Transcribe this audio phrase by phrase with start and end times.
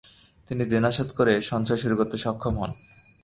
[0.47, 2.71] তিনি দেনা শোধ করে সঞ্চয় শুরু করতে সক্ষম হন।